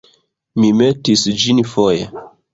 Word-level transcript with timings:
Mi 0.63 0.71
metis 0.79 1.27
ĝin 1.45 1.61
foje. 1.75 2.11